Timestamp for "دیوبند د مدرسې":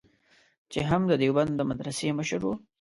1.21-2.07